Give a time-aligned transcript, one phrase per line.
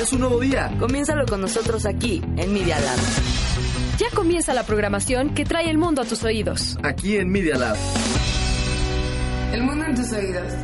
[0.00, 0.74] Es un nuevo día.
[0.78, 2.98] Comiénzalo con nosotros aquí, en Media Lab.
[3.98, 6.78] Ya comienza la programación que trae el mundo a tus oídos.
[6.82, 7.76] Aquí en Media Lab.
[9.52, 10.54] El mundo en tus oídos.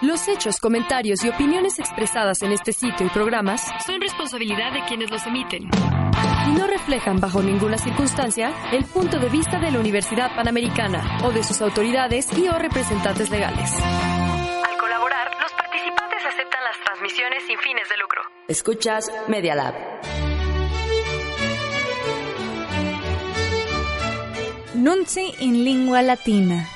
[0.00, 5.10] Los hechos, comentarios y opiniones expresadas en este sitio y programas son responsabilidad de quienes
[5.10, 5.64] los emiten
[6.48, 11.32] y no reflejan bajo ninguna circunstancia el punto de vista de la Universidad Panamericana o
[11.32, 13.72] de sus autoridades y o representantes legales.
[17.46, 18.22] Sin fines de lucro.
[18.48, 19.74] Escuchas Media Lab.
[24.74, 26.66] Nunci in lingua latina.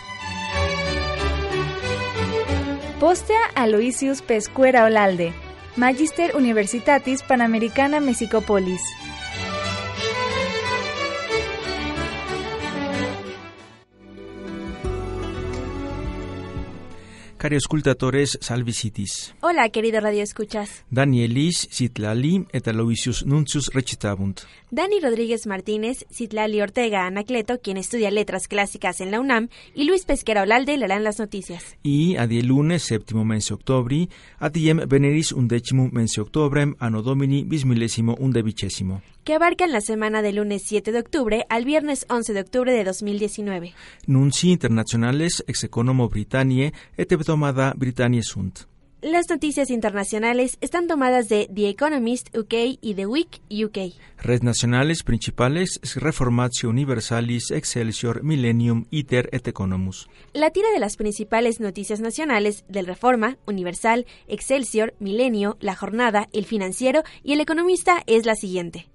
[3.00, 5.32] Postea Aloysius Pescuera Olalde,
[5.76, 8.82] Magister Universitatis Panamericana Mexicopolis.
[17.44, 19.34] Cari ascultatores, salvicitis.
[19.42, 20.82] Hola, querido Radio Escuchas.
[20.88, 24.40] Danielis, Citlali et Aloysius Nuncius recitabunt.
[24.70, 30.06] Dani Rodríguez Martínez, Citlali Ortega Anacleto, quien estudia letras clásicas en la UNAM, y Luis
[30.06, 31.76] Pesquera Olalde leerán las noticias.
[31.82, 39.02] Y adie lunes, séptimo mense octobri, adiem veneris undecimum mense octobrem, anno domini bismillesimo undevicesimo.
[39.24, 42.84] que abarcan la semana del lunes 7 de octubre al viernes 11 de octubre de
[42.84, 43.72] 2019.
[44.06, 48.60] Nunci internationales ex economo Britanniae et hebdomada Britanniae sunt.
[49.02, 53.92] Las noticias internacionales están tomadas de The Economist UK y The Week UK.
[54.22, 60.08] Red nacionales principales es Reformatio Universalis Excelsior Millennium Iter et Economus.
[60.32, 66.46] La tira de las principales noticias nacionales del Reforma, Universal, Excelsior, Milenio, La Jornada, El
[66.46, 68.88] Financiero y El Economista es la siguiente.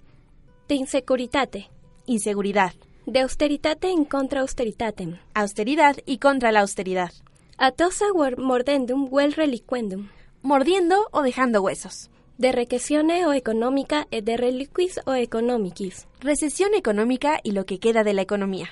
[0.66, 1.70] De insecuritate,
[2.06, 2.72] Inseguridad,
[3.06, 7.12] de austeritate in contra austeritatem, austeridad y contra la austeridad,
[7.60, 10.08] atosa ver mordendum vel reliquendum,
[10.42, 17.38] mordiendo o dejando huesos, de recessione o económica et de reliquis o economicis, recesión económica
[17.44, 18.70] y lo que queda de la economía,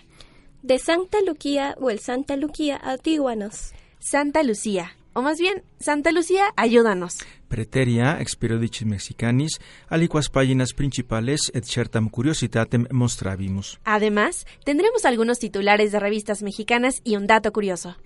[0.62, 6.44] de Sancta Lucia o el Santa Lucia antiguanos, Santa Lucía, o más bien, Santa Lucía,
[6.56, 7.18] ayúdanos.
[7.48, 9.58] Preteria ex periodicis mexicanis,
[9.88, 13.80] aliquas páginas principales et certam curiositatem mostrabimus.
[13.84, 17.96] Además, tendremos algunos titulares de revistas mexicanas y un dato curioso.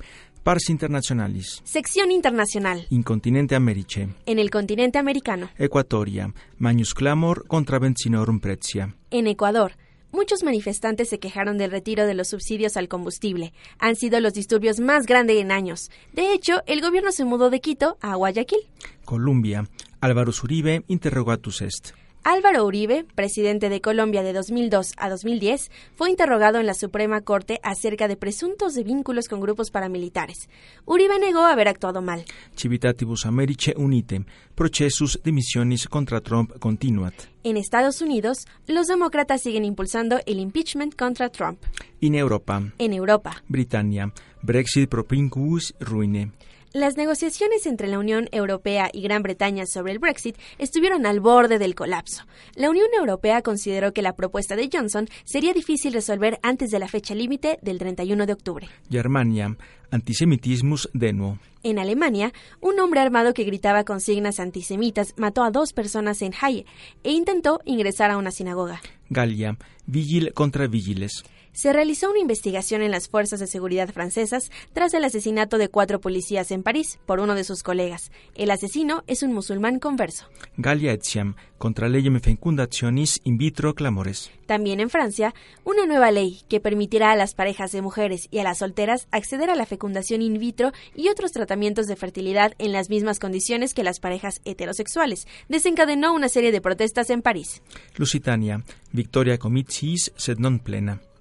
[0.42, 1.60] Pars internationalis.
[1.62, 2.86] Sección internacional.
[2.90, 4.08] In continente Americe.
[4.26, 5.50] En el continente americano.
[5.56, 6.34] Equatoria.
[6.58, 8.96] Magnus clamor contra benzinorum pretia.
[9.12, 9.74] En Ecuador.
[10.10, 13.52] Muchos manifestantes se quejaron del retiro de los subsidios al combustible.
[13.78, 15.90] Han sido los disturbios más grandes en años.
[16.12, 18.68] De hecho, el gobierno se mudó de Quito a Guayaquil.
[19.04, 19.68] Colombia.
[20.00, 21.92] Álvaro Uribe interrogatus est.
[22.24, 27.58] Álvaro Uribe, presidente de Colombia de 2002 a 2010, fue interrogado en la Suprema Corte
[27.64, 30.48] acerca de presuntos de vínculos con grupos paramilitares.
[30.86, 32.24] Uribe negó haber actuado mal.
[32.54, 34.24] Civitatibus Americe unite.
[34.54, 37.14] Processus dimissionis contra Trump continuat.
[37.42, 41.58] En Estados Unidos, los demócratas siguen impulsando el impeachment contra Trump.
[41.98, 42.62] In Europa.
[42.78, 44.12] En Europa, Britannia.
[44.42, 46.30] Brexit propinquus ruine.
[46.74, 51.58] Las negociaciones entre la Unión Europea y Gran Bretaña sobre el Brexit estuvieron al borde
[51.58, 52.24] del colapso.
[52.54, 56.88] La Unión Europea consideró que la propuesta de Johnson sería difícil resolver antes de la
[56.88, 58.68] fecha límite del 31 de octubre.
[58.90, 59.56] Germania.
[59.90, 61.38] Antisemitismus denuo.
[61.62, 66.64] En Alemania, un hombre armado que gritaba consignas antisemitas mató a dos personas en Halle
[67.04, 68.80] e intentó ingresar a una sinagoga.
[69.10, 69.58] Gallia.
[69.86, 71.22] Vigil contra vigiles.
[71.52, 76.00] Se realizó una investigación en las fuerzas de seguridad francesas tras el asesinato de cuatro
[76.00, 78.10] policías en París por uno de sus colegas.
[78.34, 80.26] El asesino es un musulmán converso.
[80.56, 81.34] Gallia etiam.
[81.58, 84.32] Contra legem fecundationis in vitro clamores.
[84.46, 88.42] También en Francia, una nueva ley que permitirá a las parejas de mujeres y a
[88.42, 92.90] las solteras acceder a la fecundación in vitro y otros tratamientos de fertilidad en las
[92.90, 97.62] mismas condiciones que las parejas heterosexuales desencadenó una serie de protestas en París.
[97.96, 98.64] Lusitania.
[98.90, 101.11] Victoria comitiis sed non plena.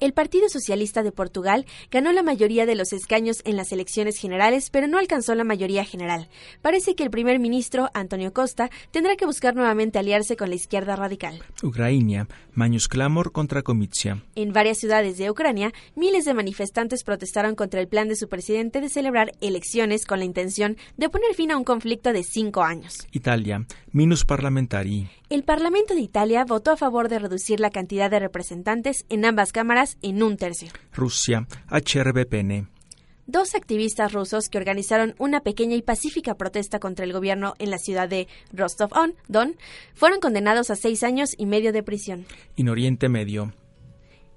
[0.00, 4.70] El Partido Socialista de Portugal ganó la mayoría de los escaños en las elecciones generales,
[4.70, 6.30] pero no alcanzó la mayoría general.
[6.62, 10.96] Parece que el primer ministro, Antonio Costa, tendrá que buscar nuevamente aliarse con la izquierda
[10.96, 11.42] radical.
[11.62, 12.26] Ucrania.
[12.54, 14.24] Magnus clamor contra comitia.
[14.34, 18.80] En varias ciudades de Ucrania, miles de manifestantes protestaron contra el plan de su presidente
[18.80, 23.06] de celebrar elecciones con la intención de poner fin a un conflicto de cinco años.
[23.12, 23.66] Italia.
[23.92, 25.10] Minus parlamentarii.
[25.30, 29.52] El Parlamento de Italia votó a favor de reducir la cantidad de representantes en ambas
[29.52, 30.68] cámaras en un tercio.
[30.92, 31.46] Rusia.
[31.70, 32.68] HRBPN.
[33.26, 37.78] Dos activistas rusos que organizaron una pequeña y pacífica protesta contra el gobierno en la
[37.78, 39.56] ciudad de Rostov-on-Don
[39.94, 42.26] fueron condenados a seis años y medio de prisión.
[42.56, 43.54] In Oriente Medio.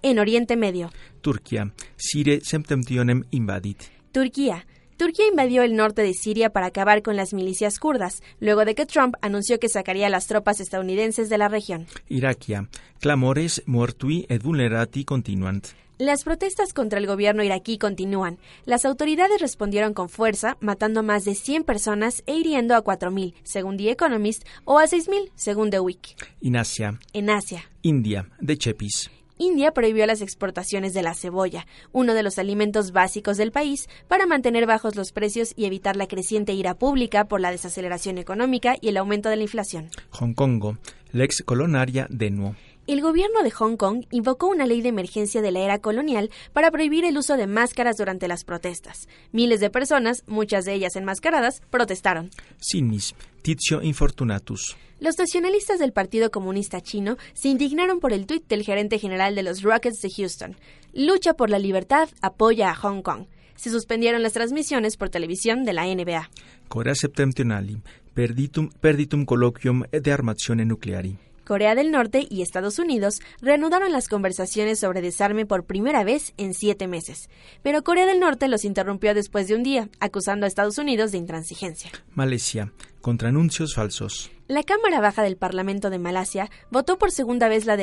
[0.04, 0.92] En Oriente Medio,
[1.22, 1.74] Turquia.
[1.96, 3.82] Sire septentionem invadit.
[4.12, 4.68] Turquía.
[4.98, 8.86] Turquía invadió el norte de Siria para acabar con las milicias kurdas, luego de que
[8.86, 11.88] Trump anunció que sacaría a las tropas estadounidenses de la región.
[12.10, 12.70] Iraquia.
[13.00, 15.68] Clamores mortui et vulnerati continuant.
[16.00, 18.40] Las protestas contra el gobierno iraquí continúan.
[18.66, 23.34] Las autoridades respondieron con fuerza, matando a más de 100 personas e hiriendo a 4.000,
[23.44, 26.16] según The Economist, o a 6.000, según The Week.
[26.42, 27.00] In Asia.
[27.14, 28.28] En Asia, India.
[28.42, 29.12] De Chepis.
[29.38, 34.26] India prohibió las exportaciones de la cebolla, uno de los alimentos básicos del país, para
[34.26, 38.90] mantener bajos los precios y evitar la creciente ira pública por la desaceleración económica y
[38.90, 39.90] el aumento de la inflación.
[40.12, 40.78] Hong Kongo.
[41.12, 42.56] Lex colonaria denuo.
[42.86, 46.70] El gobierno de Hong Kong invocó una ley de emergencia de la era colonial para
[46.70, 49.08] prohibir el uso de máscaras durante las protestas.
[49.32, 52.30] Miles de personas, muchas de ellas enmascaradas, protestaron.
[52.60, 53.16] Sinis.
[53.42, 54.76] Titio infortunatus.
[55.00, 59.44] Los nacionalistas del Partido Comunista Chino se indignaron por el tuit del gerente general de
[59.44, 60.58] los Rockets de Houston.
[60.94, 63.28] Lucha por la libertad, apoya a Hong Kong.
[63.56, 66.30] Se suspendieron las transmisiones por televisión de la NBA.
[66.68, 67.82] Corea septentrionali.
[68.14, 71.18] Perditum, perditum colloquium de armazione nucleari.
[71.46, 76.54] Corea del Norte y Estados Unidos reanudaron las conversaciones sobre desarme por primera vez en
[76.54, 77.30] siete meses,
[77.62, 81.18] pero Corea del Norte los interrumpió después de un día, acusando a Estados Unidos de
[81.18, 81.92] intransigencia.
[82.14, 82.72] Malasia.
[83.02, 84.32] Contra anuncios falsos.
[84.48, 87.76] La Cámara Baja del Parlamento de Malasia votó por segunda vez la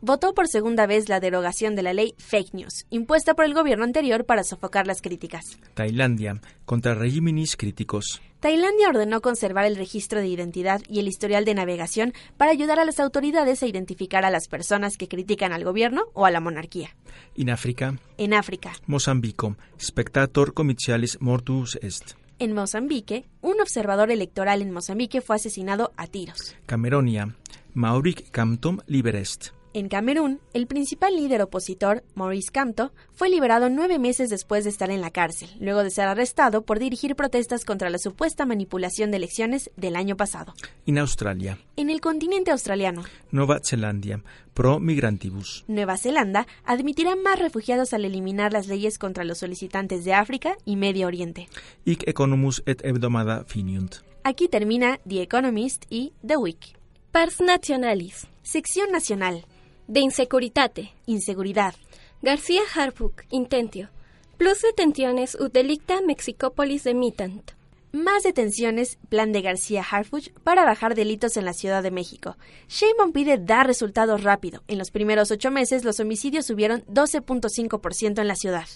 [0.00, 3.84] votó por segunda vez la derogación de la ley Fake News, impuesta por el gobierno
[3.84, 5.58] anterior para sofocar las críticas.
[5.74, 6.40] Tailandia.
[6.64, 8.20] Contra regímenes críticos.
[8.40, 12.84] Tailandia ordenó conservar el registro de identidad y el historial de navegación para ayudar a
[12.84, 16.90] las autoridades a identificar a las personas que critican al gobierno o a la monarquía.
[17.34, 17.98] In África.
[18.18, 19.56] En África, Mozambico.
[19.80, 22.14] Spectator comitialis mortus est.
[22.38, 26.54] en Mozambique, un observador electoral en Mozambique fue asesinado a tiros.
[26.66, 27.34] Cameronia.
[27.74, 29.55] Mauric Camptom liberest.
[29.76, 34.90] En Camerún, el principal líder opositor, Maurice Kamto, fue liberado nueve meses después de estar
[34.90, 39.18] en la cárcel, luego de ser arrestado por dirigir protestas contra la supuesta manipulación de
[39.18, 40.54] elecciones del año pasado.
[40.86, 41.58] In Australia.
[41.76, 44.22] En el continente australiano, Nova Zelandia.
[44.54, 45.66] Pro migrantibus.
[45.68, 50.76] Nueva Zelanda admitirá más refugiados al eliminar las leyes contra los solicitantes de África y
[50.76, 51.50] Medio Oriente.
[51.84, 53.96] Hic economus et hebdomada finiunt.
[54.24, 56.78] Aquí termina The Economist y The Week.
[57.12, 58.26] Pars nationalis.
[58.42, 59.44] Sección nacional.
[59.88, 60.92] De insecuritate.
[61.06, 61.74] Inseguridad.
[62.20, 63.90] García Harfuch, intentio.
[64.36, 67.52] Plus detenciones ut delicta Mexicopolis demitant.
[67.92, 72.36] Más detenciones, plan de García Harfuch para bajar delitos en la Ciudad de México.
[72.68, 74.62] Sheinbaum pide dar resultados rápido.
[74.66, 78.66] En los primeros ocho meses, los homicidios subieron 12.5% en la ciudad.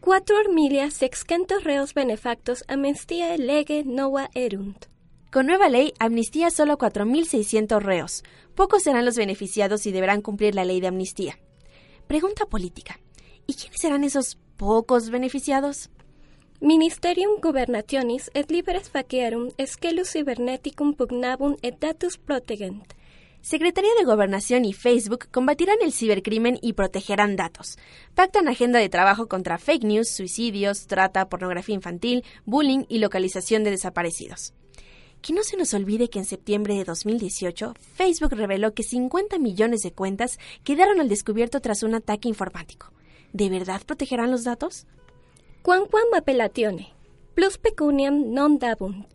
[0.00, 4.89] Quattro milia sexcentos reos benefactos amnestia lege nova erunt.
[5.30, 8.24] Con nueva ley, amnistía solo 4.600 reos.
[8.56, 11.38] Pocos serán los beneficiados y deberán cumplir la ley de amnistía.
[12.08, 12.98] Pregunta política.
[13.46, 15.88] ¿Y quiénes serán esos pocos beneficiados?
[16.60, 22.92] Ministerium gubernationis et liberes faciarum escelus cyberneticum pugnabum et datus protegent.
[23.40, 27.78] Secretaría de Gobernación y Facebook combatirán el cibercrimen y protegerán datos.
[28.16, 33.70] Pactan agenda de trabajo contra fake news, suicidios, trata, pornografía infantil, bullying y localización de
[33.70, 34.54] desaparecidos.
[35.22, 39.82] Que no se nos olvide que en septiembre de 2018 Facebook reveló que 50 millones
[39.82, 42.92] de cuentas quedaron al descubierto tras un ataque informático.
[43.32, 44.86] ¿De verdad protegerán los datos?
[45.62, 46.94] Quamquam appellatione.
[47.34, 49.06] Plus pecuniam non dabunt.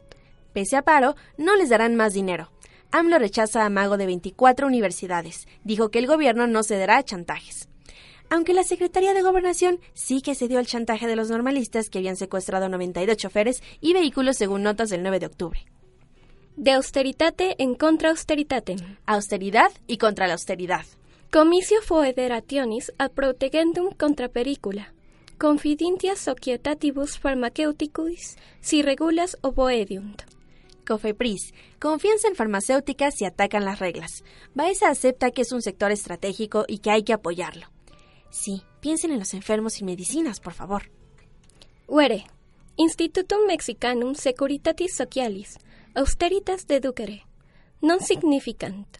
[0.54, 2.50] Pese a paro, no les darán más dinero.
[2.92, 5.48] AMLO rechaza a Mago de 24 universidades.
[5.64, 7.68] Dijo que el gobierno no cederá a chantajes.
[8.30, 12.16] Aunque la Secretaría de Gobernación sí que cedió al chantaje de los normalistas que habían
[12.16, 15.66] secuestrado 92 choferes y vehículos según notas del 9 de octubre.
[16.58, 18.78] De austeritate en contra austeritatem.
[19.06, 20.86] Austeridad y contra la austeridad.
[21.30, 24.94] Comicio foederationis ad protegendum contra pericula.
[25.38, 30.22] Confidentias societatibus pharmaceuticus si regulas oboediunt.
[30.88, 31.54] Cofepris.
[31.78, 34.24] Confianza en farmacéuticas si atacan las reglas.
[34.54, 37.68] Baeza acepta que es un sector estratégico y que hay que apoyarlo.
[38.30, 40.90] Sí, piensen en los enfermos y medicinas, por favor.
[41.88, 42.26] Uere.
[42.78, 45.58] Institutum Mexicanum Securitatis Socialis.
[45.98, 47.24] Austeritas deducere.
[47.80, 49.00] Non significant.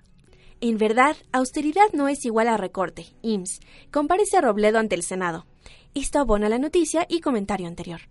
[0.62, 3.08] En verdad, austeridad no es igual a recorte.
[3.22, 3.60] IMSS.
[3.92, 5.46] Comparece a Robledo ante el Senado.
[5.94, 8.08] Esto abona la noticia y comentario anterior.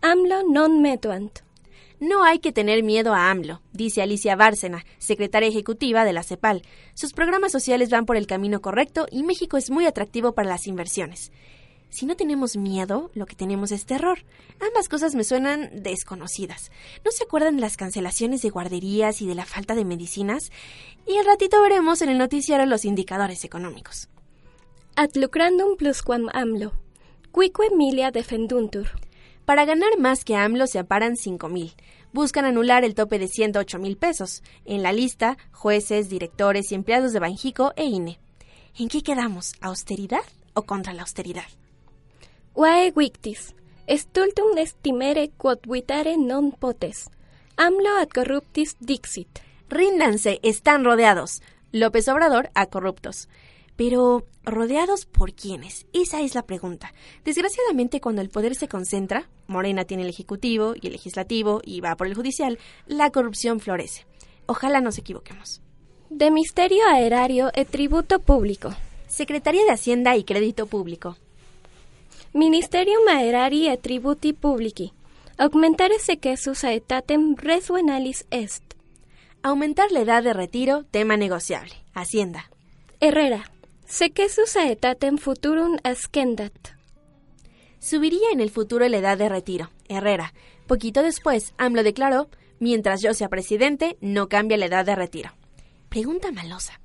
[0.00, 1.40] AMLO non metuant.
[2.00, 6.62] No hay que tener miedo a AMLO, dice Alicia Bárcena, secretaria ejecutiva de la CEPAL.
[6.94, 10.66] Sus programas sociales van por el camino correcto y México es muy atractivo para las
[10.66, 11.32] inversiones.
[11.90, 14.24] Si no tenemos miedo, lo que tenemos es terror.
[14.60, 16.70] Ambas cosas me suenan desconocidas.
[17.04, 20.52] ¿No se acuerdan de las cancelaciones de guarderías y de la falta de medicinas?
[21.06, 24.08] Y al ratito veremos en el noticiero los indicadores económicos.
[24.94, 26.72] Ad lucrandum plusquam AMLO.
[27.34, 28.86] Quique milia defenduntur.
[29.44, 31.74] Para ganar más que AMLO se aparan 5 mil.
[32.12, 34.44] Buscan anular el tope de 108 mil pesos.
[34.64, 38.20] En la lista, jueces, directores y empleados de Banjico e INE.
[38.78, 39.54] ¿En qué quedamos?
[39.60, 40.22] ¿Austeridad
[40.54, 41.46] o contra la austeridad?
[42.54, 43.54] Wae victis,
[43.88, 47.08] stultum estimere quod vitare non potes.
[47.56, 49.40] AMLO ad corruptis dixit.
[49.68, 51.42] Ríndanse, están rodeados.
[51.70, 53.28] López Obrador a corruptos.
[53.76, 55.86] Pero, ¿rodeados por quiénes?
[55.92, 56.92] Esa es la pregunta.
[57.24, 61.96] Desgraciadamente, cuando el poder se concentra, Morena tiene el Ejecutivo y el Legislativo y va
[61.96, 64.06] por el Judicial, la corrupción florece.
[64.46, 65.62] Ojalá nos equivoquemos.
[66.10, 68.74] De misterio a erario e tributo público.
[69.06, 71.16] Secretaría de Hacienda y Crédito Público.
[72.32, 74.92] Ministerium aerari e tributi publici.
[75.36, 78.62] Augmentare sequesus aetatem resuenalis est.
[79.42, 81.72] Aumentar la edad de retiro, tema negociable.
[81.92, 82.48] Hacienda.
[83.00, 83.50] Herrera.
[83.84, 86.52] Sequesus aetatem futurum ascendat.
[87.80, 89.70] Subiría en el futuro la edad de retiro.
[89.88, 90.32] Herrera.
[90.68, 92.28] Poquito después, AMLO declaró,
[92.60, 95.32] mientras yo sea presidente, no cambia la edad de retiro.
[95.88, 96.79] Pregunta malosa.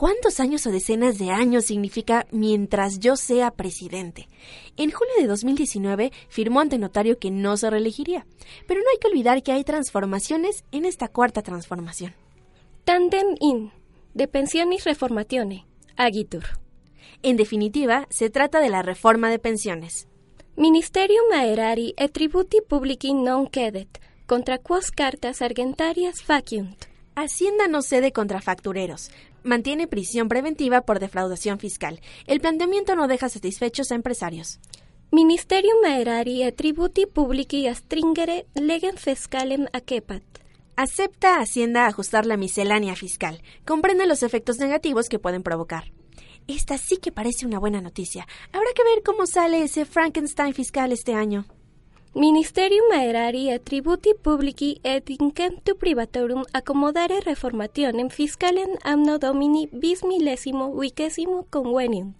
[0.00, 4.30] ¿Cuántos años o decenas de años significa mientras yo sea presidente?
[4.78, 8.26] En julio de 2019 firmó ante notario que no se reelegiría,
[8.66, 12.14] pero no hay que olvidar que hay transformaciones en esta cuarta transformación.
[12.84, 13.72] Tandem in,
[14.14, 15.66] de pensionis reformatione,
[15.96, 16.44] agitur.
[17.22, 20.08] En definitiva, se trata de la reforma de pensiones.
[20.56, 26.89] Ministerium aerari et tributi publici non quedet, contra quos cartas argentarias faciunt.
[27.20, 29.10] Hacienda no cede contra factureros.
[29.42, 32.00] Mantiene prisión preventiva por defraudación fiscal.
[32.26, 34.58] El planteamiento no deja satisfechos a empresarios.
[35.12, 40.22] Ministerium aerari et tributi publici astringere legem fiscalem acepat.
[40.76, 43.42] Acepta Hacienda ajustar la miscelánea fiscal.
[43.66, 45.92] Comprende los efectos negativos que pueden provocar.
[46.46, 48.26] Esta sí que parece una buena noticia.
[48.52, 51.44] Habrá que ver cómo sale ese Frankenstein fiscal este año.
[52.12, 60.74] Ministerium aerari et tributi publici et incentu privatorum accomodare reformationem fiscalem anno domini bis millesimo
[60.74, 62.16] vicesimo conveniunt.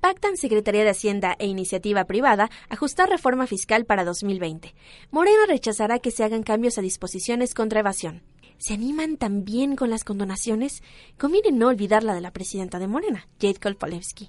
[0.00, 4.74] Pactan Secretaría de Hacienda e Iniciativa Privada ajustar reforma fiscal para 2020.
[5.12, 8.22] Morena rechazará que se hagan cambios a disposiciones contra evasión.
[8.58, 10.82] ¿Se animan también con las condonaciones?
[11.16, 14.28] Conviene no olvidar la de la presidenta de Morena, Jade Kolpolevsky.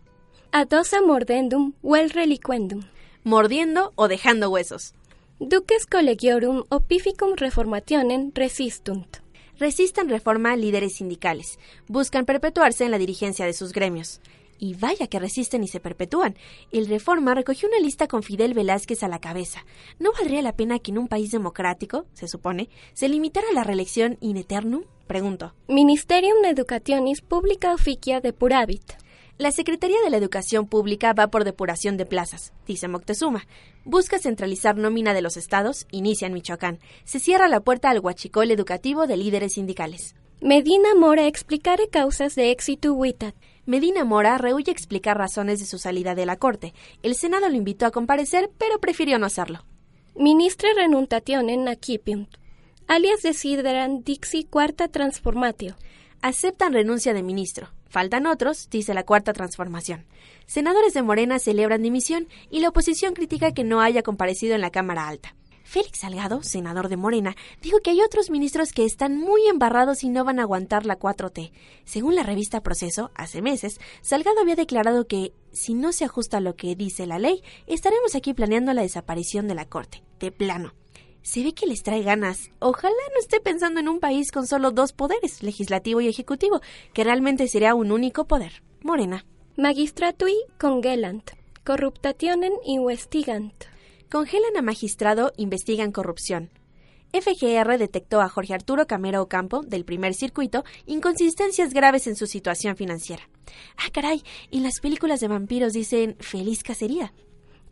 [0.51, 2.81] Adosa mordendum vel reliquendum.
[3.23, 4.95] Mordiendo o dejando huesos.
[5.39, 9.17] Duques collegiorum opificum reformationem resistunt.
[9.59, 11.59] Resistan reforma líderes sindicales.
[11.87, 14.21] Buscan perpetuarse en la dirigencia de sus gremios.
[14.57, 16.35] Y vaya que resisten y se perpetúan.
[16.71, 19.65] El Reforma recogió una lista con Fidel Velázquez a la cabeza.
[19.99, 24.17] ¿No valdría la pena que en un país democrático, se supone, se limitara la reelección
[24.21, 24.85] in eternum?
[25.05, 25.53] Pregunto.
[25.67, 28.93] Ministerium educationis publica officia depuravit.
[29.41, 33.47] La Secretaría de la Educación Pública va por depuración de plazas, dice Moctezuma.
[33.85, 36.77] Busca centralizar nómina de los estados, inicia en Michoacán.
[37.05, 40.13] Se cierra la puerta al huachicol educativo de líderes sindicales.
[40.41, 43.33] Medina Mora explicare causas de éxito vitat.
[43.65, 46.75] Medina Mora rehuye explicar razones de su salida de la corte.
[47.01, 49.65] El Senado lo invitó a comparecer, pero prefirió no hacerlo.
[50.13, 52.29] Ministre renuntationem accipiunt.
[52.85, 55.77] Alias desideran dixi quarta transformatio.
[56.23, 57.69] Aceptan renuncia de ministro.
[57.89, 60.05] Faltan otros, dice la cuarta transformación.
[60.45, 64.69] Senadores de Morena celebran dimisión y la oposición critica que no haya comparecido en la
[64.69, 65.35] Cámara Alta.
[65.63, 70.09] Félix Salgado, senador de Morena, dijo que hay otros ministros que están muy embarrados y
[70.09, 71.53] no van a aguantar la 4T.
[71.85, 76.41] Según la revista Proceso, hace meses, Salgado había declarado que, si no se ajusta a
[76.41, 80.73] lo que dice la ley, estaremos aquí planeando la desaparición de la Corte, de plano.
[81.23, 82.49] Se ve que les trae ganas.
[82.59, 86.61] Ojalá no esté pensando en un país con solo dos poderes, legislativo y ejecutivo,
[86.93, 88.63] que realmente sería un único poder.
[88.81, 89.25] Morena.
[89.57, 91.31] Magistratui congelant.
[91.63, 93.53] Corruptationem investigant.
[94.09, 96.49] Congelan a magistrado, investigan corrupción.
[97.13, 102.77] FGR detectó a Jorge Arturo Camero Ocampo, del primer circuito, inconsistencias graves en su situación
[102.77, 103.29] financiera.
[103.77, 107.13] Ah, caray, en las películas de vampiros dicen feliz cacería.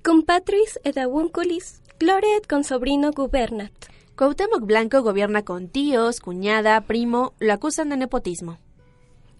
[0.02, 3.74] Compatris et avunculis, glore et con sobrino gubernat.
[4.16, 8.60] Cuauhtémoc Blanco gobierna con tíos, cuñada, primo, lo acusan de nepotismo.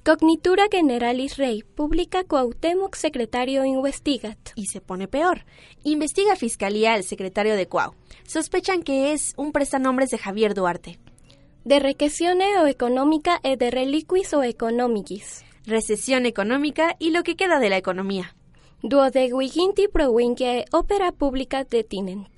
[0.04, 4.38] Cognitura generalis rei, publica Cuauhtémoc secretario investigat.
[4.56, 5.46] Y se pone peor.
[5.84, 7.94] Investiga Fiscalía al secretario de Cuau.
[8.28, 11.00] Sospechan que es un prestanombres de Javier Duarte.
[11.64, 15.46] De recesione o económica e de reliquis o economicis.
[15.66, 18.36] Recesión económica y lo que queda de la economía.
[18.82, 22.30] Duodeguiginti provincia opera pública detinent.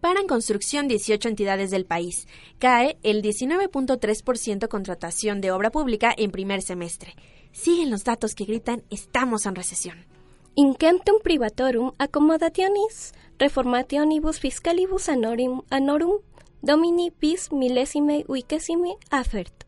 [0.00, 2.28] Paran construcción 18 entidades del país.
[2.60, 7.16] Cae el 19.3% contratación de obra pública en primer semestre.
[7.50, 10.06] Siguen los datos que gritan estamos en recesión.
[10.54, 16.20] Incentum privatorum accommodationis reformationibus fiscalibus anorum, anorum
[16.62, 19.64] domini bis millesime vicesime afert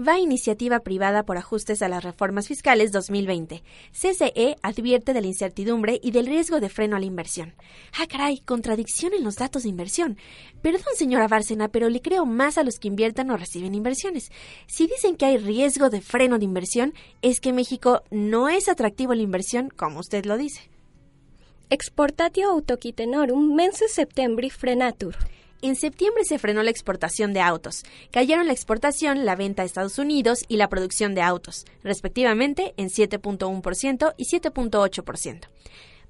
[0.00, 3.62] va iniciativa privada por ajustes a las reformas fiscales 2020.
[3.92, 7.54] CCE advierte de la incertidumbre y del riesgo de freno a la inversión.
[7.98, 10.16] Ah, caray, contradicción en los datos de inversión.
[10.62, 14.30] Perdón, señora Bárcena, pero le creo más a los que inviertan o reciben inversiones.
[14.66, 19.12] Si dicen que hay riesgo de freno de inversión, es que México no es atractivo
[19.12, 20.70] a la inversión, como usted lo dice.
[21.68, 25.14] Exportatio autoquitenorum mense septembri frenatur.
[25.62, 27.82] En septiembre se frenó la exportación de autos.
[28.10, 32.88] Cayeron la exportación, la venta a Estados Unidos y la producción de autos, respectivamente en
[32.88, 35.48] 7.1% y 7.8%.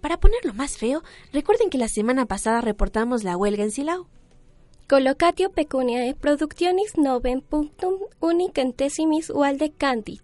[0.00, 1.02] Para ponerlo más feo,
[1.32, 4.06] recuerden que la semana pasada reportamos la huelga en Silao.
[4.88, 10.22] Colocatio pecuniae productionis novem punctum unicentesimis ualde candit.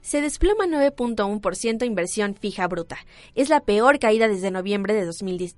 [0.00, 2.96] Se desploma 9.1% inversión fija bruta.
[3.34, 5.56] Es la peor caída desde noviembre de 2010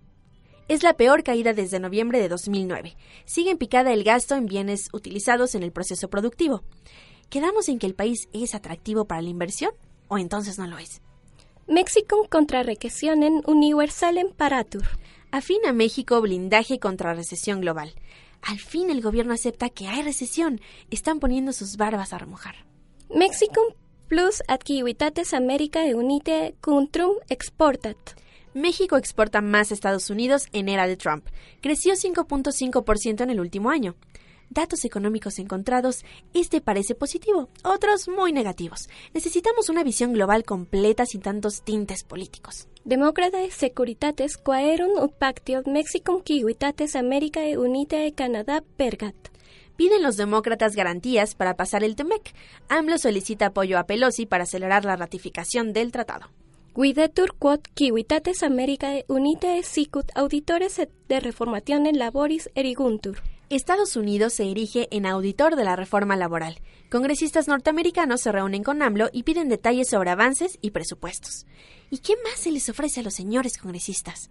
[0.69, 2.97] es la peor caída desde noviembre de 2009.
[3.25, 6.63] Sigue en picada el gasto en bienes utilizados en el proceso productivo.
[7.31, 9.73] ¿Quedamos en que el país es atractivo para la inversión
[10.09, 11.03] o entonces no lo es?
[11.67, 14.85] México contra recesión universal en paratur.
[15.31, 17.95] Afina México blindaje contra recesión global.
[18.43, 20.61] Al fin el gobierno acepta que hay recesión.
[20.91, 22.67] Están poniendo sus barbas a remojar.
[23.09, 23.61] México
[24.09, 27.97] plus adquivitates América unite contrum exportat.
[28.55, 31.27] México exporta más a Estados Unidos en era de Trump.
[31.61, 33.97] Creció 5.5% en el último año.
[34.49, 38.89] Datos económicos encontrados, este parece positivo, otros muy negativos.
[39.13, 42.69] Necesitamos una visión global completa sin tantos tintes políticos.
[42.85, 49.17] Demócratas securitates quaerum ut pactio Mexicum quivitates América Unite Canadá pergat.
[49.77, 52.33] Piden los demócratas garantías para pasar el TEMEC.
[52.69, 56.31] AMLO solicita apoyo a Pelosi para acelerar la ratificación del tratado.
[56.77, 63.19] Guidetur quod civitates Americae unite sicut auditores de reformación en laboris eriguntur.
[63.49, 66.57] Estados Unidos se erige en auditor de la reforma laboral.
[66.91, 71.47] Congresistas norteamericanos se reúnen con AMLO y piden detalles sobre avances y presupuestos.
[71.91, 74.29] ¿Y qué más se les ofrece a los señores congresistas?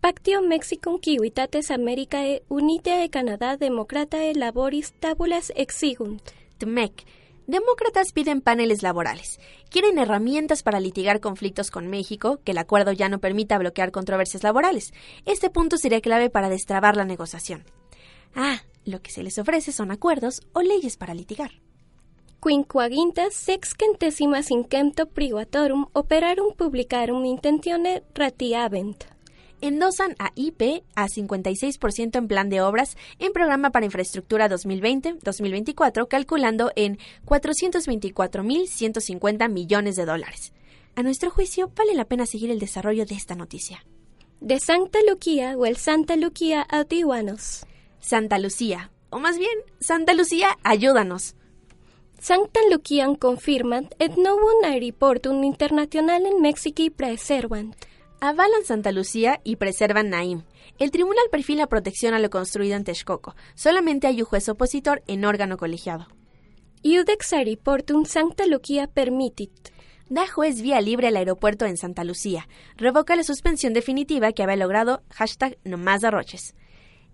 [0.00, 6.22] Pactio Mexicum civitates Americae unite Canadá democratae laboris tabulas exigunt.
[6.58, 7.04] TMEC
[7.46, 9.40] Demócratas piden paneles laborales.
[9.68, 14.42] Quieren herramientas para litigar conflictos con México, que el acuerdo ya no permita bloquear controversias
[14.42, 14.92] laborales.
[15.26, 17.64] Este punto sería clave para destrabar la negociación.
[18.34, 21.50] Ah, lo que se les ofrece son acuerdos o leyes para litigar.
[22.40, 29.11] Quinquagintas sexcentesimas incempto privatorum operarum publicarum intentione ratiavent
[29.62, 36.70] endosan a IP a 56% en plan de obras en programa para infraestructura 2020-2024, calculando
[36.76, 40.52] en 424.150 millones de dólares.
[40.94, 43.82] A nuestro juicio, vale la pena seguir el desarrollo de esta noticia.
[44.40, 47.64] De Santa Lucía o el Santa Lucía Autihuanos.
[48.00, 51.34] Santa Lucía, o más bien, Santa Lucía, ayúdanos.
[52.18, 57.74] Santa Lucía confirman et novum aeroportum internacional en México y preservant
[58.22, 60.44] avalan Santa Lucía y preservan Naim.
[60.78, 63.34] El tribunal perfila protección a lo construido en Texcoco.
[63.56, 66.06] Solamente hay un juez opositor en órgano colegiado.
[66.84, 69.50] Iudex aeroportum Santa Lucía permitit.
[70.08, 72.46] Da juez vía libre al aeropuerto en Santa Lucía.
[72.76, 76.54] Revoca la suspensión definitiva que había logrado hashtag no más derroches.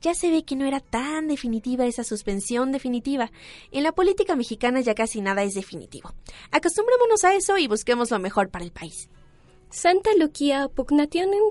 [0.03, 3.33] Ya se ve que no era tan definitiva esa suspensión definitiva.
[3.73, 6.13] En la política mexicana ya casi nada es definitivo.
[6.51, 9.09] Acostumbrémonos a eso y busquemos lo mejor para el país.
[9.71, 10.71] Santa Lucía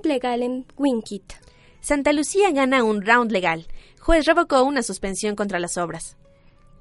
[0.03, 1.33] legal en Winkit.
[1.81, 3.67] Santa Lucía gana un round legal.
[3.99, 6.17] Juez revocó una suspensión contra las obras.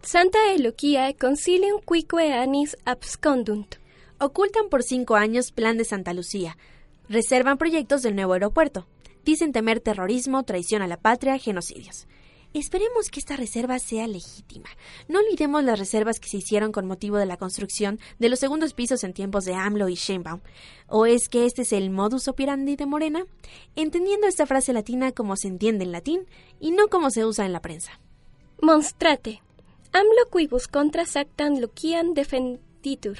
[0.03, 3.77] Santa Eloquia concilium quique anis abscondunt.
[4.19, 6.57] Ocultan por cinco años plan de Santa Lucía.
[7.09, 8.87] Reservan proyectos del nuevo aeropuerto.
[9.23, 12.07] Dicen temer terrorismo, traición a la patria, genocidios.
[12.57, 14.71] Esperemos que esta reserva sea legítima.
[15.09, 18.73] No olvidemos las reservas que se hicieron con motivo de la construcción de los segundos
[18.73, 20.41] pisos en tiempos de AMLO y Sheinbaum.
[20.89, 23.27] ¿O es que este es el modus operandi de Morena?
[23.75, 26.27] Entendiendo esta frase latina como se entiende en latín
[26.59, 28.01] y no como se usa en la prensa.
[28.63, 29.43] Monstrate.
[29.93, 33.19] AMLO quibus contra sactan Lucian defenditur.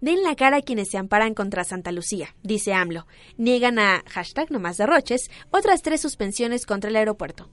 [0.00, 3.06] Den la cara a quienes se amparan contra Santa Lucía, dice AMLO.
[3.36, 7.50] Niegan a hashtag no más derroches otras tres suspensiones contra el aeropuerto.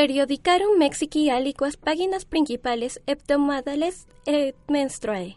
[0.00, 5.36] Periodicarum Mexici aliquas páginas principales hebdomadales et menstruae.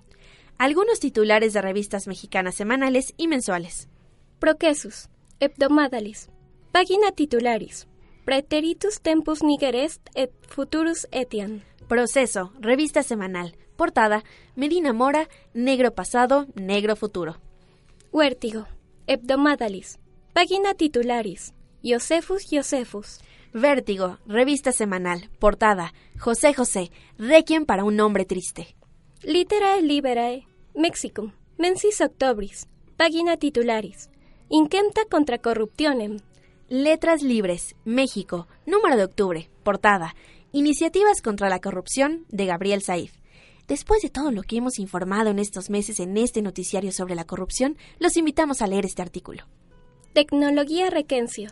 [0.58, 3.90] Algunos titulares de revistas mexicanas semanales y mensuales.
[4.40, 5.10] Proquesus,
[5.42, 6.30] hebdomadalis.
[6.72, 7.90] Página titularis.
[8.24, 11.60] Preteritus tempus nigerest et futurus etiam.
[11.90, 13.58] Proceso, revista semanal.
[13.76, 14.24] Portada,
[14.56, 17.36] Medina Mora, negro pasado, negro futuro.
[18.14, 18.68] Huértigo.
[19.08, 20.00] Hebdomadalis.
[20.32, 21.54] Página titularis.
[21.84, 23.20] Josephus Josephus.
[23.54, 28.76] Vértigo, revista semanal, portada, José José, Requiem para un hombre triste.
[29.22, 34.10] Literae Liberae, Mexicum, mensis octobris, página titularis.
[34.50, 36.18] Inquenta contra corruptionem.
[36.68, 40.16] Letras Libres, México, número de octubre, portada,
[40.52, 43.14] Iniciativas contra la corrupción de Gabriel Saif.
[43.68, 47.26] Después de todo lo que hemos informado en estos meses en este noticiario sobre la
[47.26, 49.46] corrupción, los invitamos a leer este artículo.
[50.14, 51.50] Tecnología Requencio,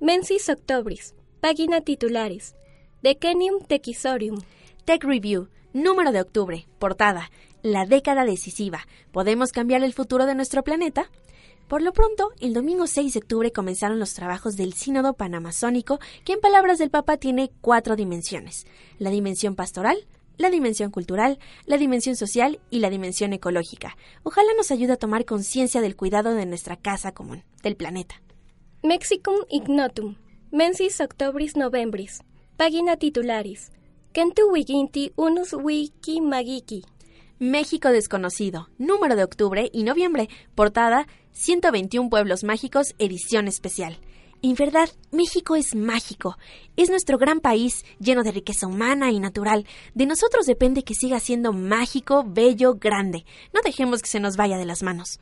[0.00, 2.54] mensis octobris, página titularis.
[3.02, 4.40] Decenium Techisorium.
[4.86, 7.30] Tech Review, número de octubre, portada,
[7.62, 8.86] La década decisiva.
[9.12, 11.10] ¿Podemos cambiar el futuro de nuestro planeta?
[11.68, 16.32] Por lo pronto, el domingo 6 de octubre comenzaron los trabajos del Sínodo Panamazónico, que
[16.32, 18.66] en palabras del Papa tiene cuatro dimensiones.
[18.98, 19.98] La dimensión pastoral,
[20.38, 23.98] la dimensión cultural, la dimensión social y la dimensión ecológica.
[24.22, 28.22] Ojalá nos ayude a tomar conciencia del cuidado de nuestra casa común, del planeta.
[28.82, 30.16] Mexicum ignotum,
[30.54, 32.20] mensis octobris novembris,
[32.56, 33.72] página titularis.
[34.12, 36.84] Kentu wiginti unus wiki magiki.
[37.40, 43.98] México desconocido, número de octubre y noviembre, portada 121 pueblos mágicos, edición especial.
[44.42, 46.38] En verdad, México es mágico.
[46.76, 49.66] Es nuestro gran país, lleno de riqueza humana y natural.
[49.94, 53.24] De nosotros depende que siga siendo mágico, bello, grande.
[53.52, 55.18] No dejemos que se nos vaya de las manos.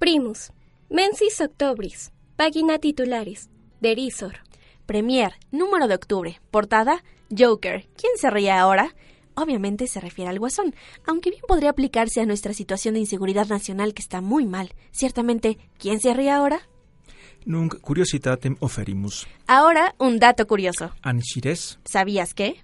[0.00, 0.50] Primus,
[0.90, 3.48] mensis octobris, página titularis.
[3.80, 4.40] Derisor.
[4.86, 7.04] Premier, número de octubre, portada
[7.36, 7.86] Joker.
[7.96, 8.94] ¿Quién se ríe ahora?
[9.34, 10.74] Obviamente se refiere al guasón,
[11.06, 14.74] aunque bien podría aplicarse a nuestra situación de inseguridad nacional que está muy mal.
[14.90, 16.60] Ciertamente, ¿quién se ríe ahora?
[17.44, 19.26] Nunc curiositatem oferimus.
[19.46, 20.92] Ahora, un dato curioso.
[21.02, 21.78] Anchires.
[21.84, 22.62] ¿Sabías qué?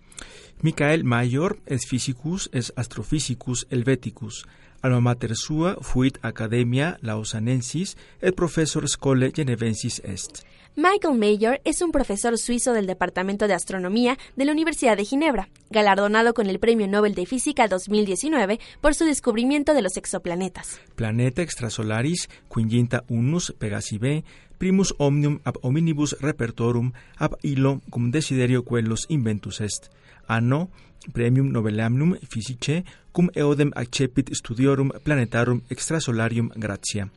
[0.61, 4.47] Michael Mayor es physicus es astrophysicus helveticus.
[4.81, 10.45] Alma mater sua fuit academia lausanensis et professor scholae genevensis est.
[10.81, 15.49] Michael Mayor es un profesor suizo del Departamento de Astronomía de la Universidad de Ginebra,
[15.71, 20.81] galardonado con el Premio Nobel de Física 2019 por su descubrimiento de los exoplanetas.
[20.95, 24.23] Planeta extrasolaris quinginta unus Pegasi B,
[24.59, 29.91] primus omnium ab hominibus repertorum ab illo cum desiderio quellos inventus est.
[30.29, 30.71] Anno
[31.13, 37.11] premium novellamnum physicae cum eodem accepit studiorum planetarum extrasolarium gratia.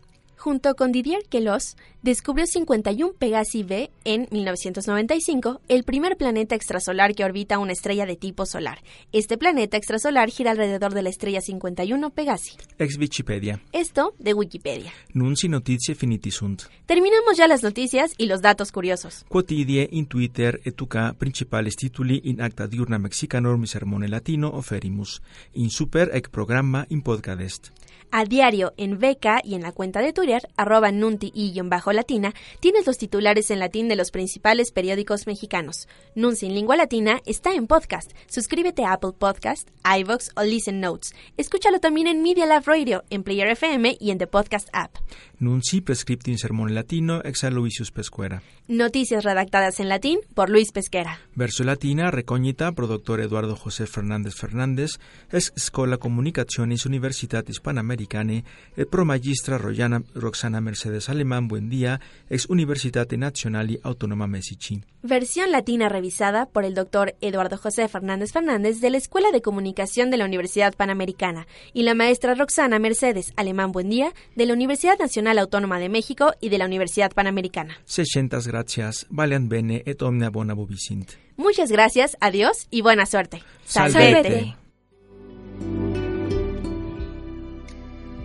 [0.43, 7.23] Junto con Didier Queloz, descubrió 51 Pegasi B en 1995, el primer planeta extrasolar que
[7.23, 8.81] orbita una estrella de tipo solar.
[9.11, 12.53] Este planeta extrasolar gira alrededor de la estrella 51 Pegasi.
[12.79, 13.61] Ex Wikipedia.
[13.71, 14.91] Esto de Wikipedia.
[15.13, 16.63] Nunci notizie finitisunt.
[16.87, 19.25] Terminamos ya las noticias y los datos curiosos.
[19.29, 25.21] Quotidie in Twitter etuca principales tituli in acta diurna mexicanorum sermone latino oferimus.
[25.53, 27.69] In super ec programma in podcast.
[28.13, 32.33] A diario en Beca y en la cuenta de Twitter, arroba nunti y bajo latina,
[32.59, 35.87] tienes los titulares en latín de los principales periódicos mexicanos.
[36.13, 38.11] Nunci en lengua latina está en podcast.
[38.27, 41.15] Suscríbete a Apple Podcast, iVoox o Listen Notes.
[41.37, 44.97] Escúchalo también en Media Lab Radio, en Player FM y en The Podcast App.
[45.39, 48.43] Nunci prescripti in sermone latino ex Aloysius Pescuera.
[48.67, 51.19] Noticias redactadas en latín por Luis Pesquera.
[51.33, 54.99] Verso latina recognita pro doctor Eduardo José Fernández Fernández,
[55.31, 63.17] ex Scola Comunicaciones Universitatis Panamericane, et pro magistra Royana Roxana Mercedes Alemán Buendía, ex Universitate
[63.17, 64.81] Nazionali Autonoma Messici.
[65.03, 70.11] Versión latina revisada por el doctor Eduardo José Fernández Fernández de la Escuela de Comunicación
[70.11, 75.39] de la Universidad Panamericana y la maestra Roxana Mercedes Alemán Buendía de la Universidad Nacional
[75.39, 77.77] Autónoma de México y de la Universidad Panamericana.
[77.85, 81.11] Sescentas gracias, valeant bene et omnia bona vobisint.
[81.37, 83.41] Muchas gracias, adiós y buena suerte.
[83.65, 84.60] Salvete.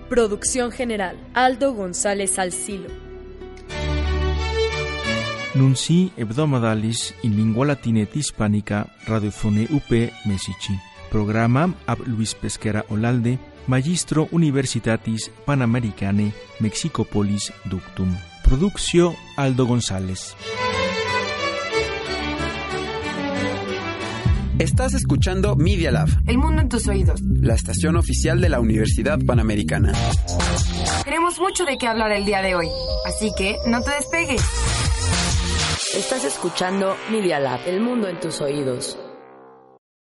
[0.08, 2.88] Producción general, Aldo González Salcilo.
[5.54, 9.90] Nunci hebdomadalis in lingua latina et hispanica radiofone UP
[10.24, 10.78] Messici.
[11.10, 18.16] Programa ab Luis Pesquera Olalde, Magistro Universitatis Panamericane Mexicopolis Ductum.
[18.44, 20.36] Produccio Aldo González.
[24.58, 27.20] Estás escuchando Media Lab, El mundo en tus oídos.
[27.22, 29.92] la estación oficial de la Universidad Panamericana.
[31.04, 32.68] Tenemos mucho de qué hablar el día de hoy,
[33.06, 34.42] así que no te despegues.
[35.94, 38.98] Estás escuchando Media Lab, el mundo en tus oídos.